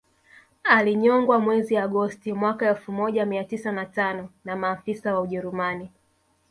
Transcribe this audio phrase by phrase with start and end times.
[0.63, 5.89] Alinyongwa mwezi Agosti mwaka elfu moja mia tisa na tano na maafisa wa ujerumani